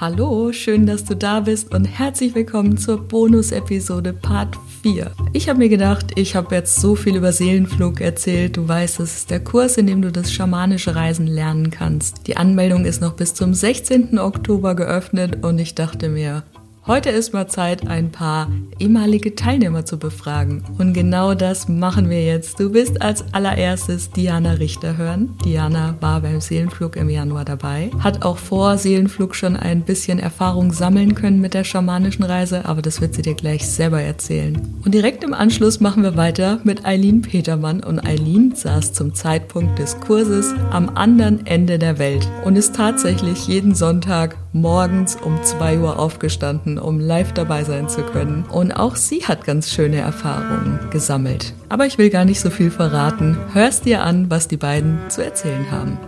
[0.00, 5.10] Hallo, schön, dass du da bist und herzlich willkommen zur Bonus-Episode Part 4.
[5.32, 8.56] Ich habe mir gedacht, ich habe jetzt so viel über Seelenflug erzählt.
[8.56, 12.28] Du weißt, es ist der Kurs, in dem du das schamanische Reisen lernen kannst.
[12.28, 14.20] Die Anmeldung ist noch bis zum 16.
[14.20, 16.44] Oktober geöffnet und ich dachte mir,
[16.88, 20.64] Heute ist mal Zeit, ein paar ehemalige Teilnehmer zu befragen.
[20.78, 22.58] Und genau das machen wir jetzt.
[22.58, 25.36] Du wirst als allererstes Diana Richter hören.
[25.44, 30.72] Diana war beim Seelenflug im Januar dabei, hat auch vor Seelenflug schon ein bisschen Erfahrung
[30.72, 34.58] sammeln können mit der schamanischen Reise, aber das wird sie dir gleich selber erzählen.
[34.82, 37.84] Und direkt im Anschluss machen wir weiter mit Eileen Petermann.
[37.84, 43.46] Und Eileen saß zum Zeitpunkt des Kurses am anderen Ende der Welt und ist tatsächlich
[43.46, 48.44] jeden Sonntag morgens um 2 Uhr aufgestanden, um live dabei sein zu können.
[48.50, 51.54] Und auch sie hat ganz schöne Erfahrungen gesammelt.
[51.68, 53.36] Aber ich will gar nicht so viel verraten.
[53.52, 55.98] Hörst dir an, was die beiden zu erzählen haben.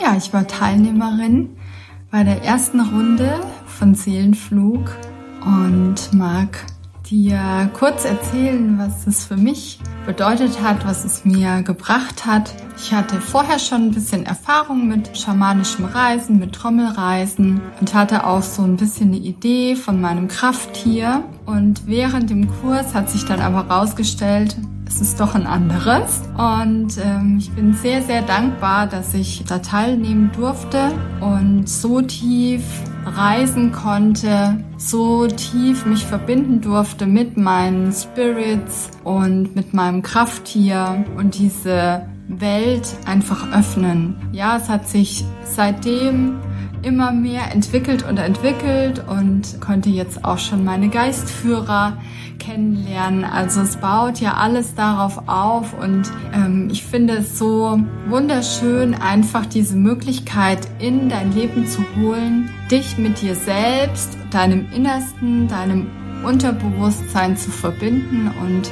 [0.00, 1.56] Ja, ich war Teilnehmerin
[2.10, 4.90] bei der ersten Runde von Seelenflug
[5.44, 6.58] und mag
[7.10, 12.54] dir kurz erzählen, was es für mich bedeutet hat, was es mir gebracht hat.
[12.76, 18.42] Ich hatte vorher schon ein bisschen Erfahrung mit schamanischem Reisen, mit Trommelreisen und hatte auch
[18.42, 21.24] so ein bisschen eine Idee von meinem Krafttier.
[21.46, 24.56] Und während dem Kurs hat sich dann aber herausgestellt,
[24.86, 26.22] es ist doch ein anderes.
[26.36, 32.62] Und ähm, ich bin sehr, sehr dankbar, dass ich da teilnehmen durfte und so tief
[33.08, 41.38] reisen konnte, so tief mich verbinden durfte mit meinen Spirits und mit meinem Krafttier und
[41.38, 44.16] diese Welt einfach öffnen.
[44.32, 46.38] Ja, es hat sich seitdem
[46.82, 51.96] immer mehr entwickelt und entwickelt und konnte jetzt auch schon meine Geistführer
[52.38, 53.24] kennenlernen.
[53.24, 59.46] Also es baut ja alles darauf auf und ähm, ich finde es so wunderschön, einfach
[59.46, 65.86] diese Möglichkeit in dein Leben zu holen, dich mit dir selbst, deinem Innersten, deinem
[66.24, 68.70] Unterbewusstsein zu verbinden und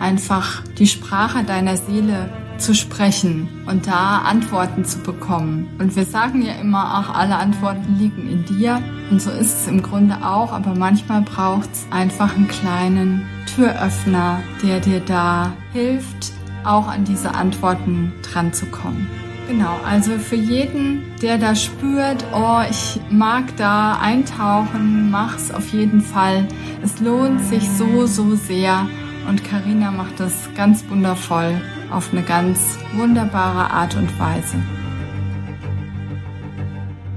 [0.00, 2.28] einfach die Sprache deiner Seele
[2.58, 5.68] zu sprechen und da Antworten zu bekommen.
[5.78, 8.82] Und wir sagen ja immer, auch alle Antworten liegen in dir.
[9.10, 14.40] Und so ist es im Grunde auch, aber manchmal braucht es einfach einen kleinen Türöffner,
[14.62, 16.32] der dir da hilft,
[16.64, 19.08] auch an diese Antworten dran zu kommen.
[19.48, 26.00] Genau, also für jeden, der da spürt, oh, ich mag da eintauchen, mach's auf jeden
[26.00, 26.48] Fall.
[26.82, 28.88] Es lohnt sich so, so sehr
[29.28, 31.60] und Karina macht das ganz wundervoll
[31.90, 34.56] auf eine ganz wunderbare Art und Weise.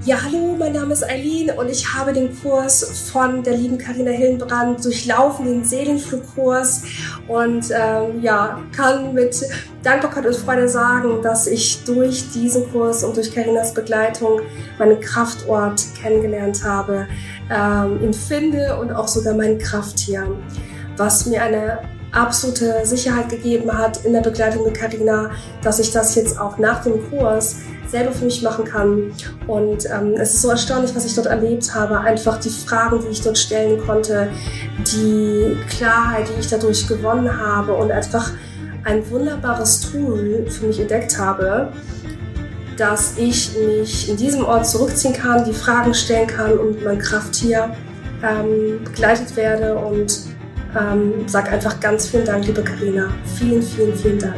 [0.05, 4.11] Ja, hallo, mein Name ist Eileen und ich habe den Kurs von der lieben Karina
[4.11, 6.83] Hillenbrand durchlaufen, den Seelenflugkurs
[7.27, 9.39] und ähm, ja, kann mit
[9.83, 14.39] Dankbarkeit und Freude sagen, dass ich durch diesen Kurs und durch Karinas Begleitung
[14.79, 17.05] meinen Kraftort kennengelernt habe,
[17.51, 20.27] ähm, ihn finde und auch sogar mein Krafttier,
[20.95, 21.79] was mir eine
[22.11, 25.31] absolute Sicherheit gegeben hat in der Begleitung mit Karina,
[25.61, 29.11] dass ich das jetzt auch nach dem Kurs selber für mich machen kann.
[29.47, 31.99] Und ähm, es ist so erstaunlich, was ich dort erlebt habe.
[31.99, 34.29] Einfach die Fragen, die ich dort stellen konnte,
[34.79, 38.31] die Klarheit, die ich dadurch gewonnen habe und einfach
[38.83, 41.71] ein wunderbares Tool für mich entdeckt habe,
[42.77, 47.75] dass ich mich in diesem Ort zurückziehen kann, die Fragen stellen kann und mein Krafttier
[48.23, 50.28] ähm, begleitet werde und
[50.77, 53.09] ähm, sag einfach ganz vielen Dank, liebe Karina.
[53.37, 54.35] Vielen, vielen, vielen Dank.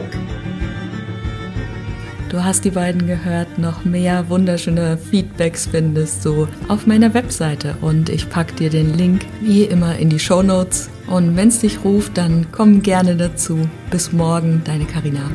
[2.30, 3.58] Du hast die beiden gehört.
[3.58, 9.26] Noch mehr wunderschöne Feedbacks findest du auf meiner Webseite und ich packe dir den Link
[9.42, 10.90] wie immer in die Show Notes.
[11.08, 13.68] Und wenn es dich ruft, dann komm gerne dazu.
[13.90, 15.30] Bis morgen, deine Karina.